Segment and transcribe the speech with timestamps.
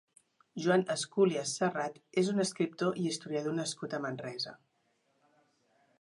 [0.61, 4.59] Joan Esculies Serrat és un escriptor i historiador nascut a Manresa.